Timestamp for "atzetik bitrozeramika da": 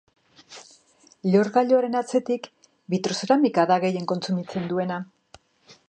2.01-3.79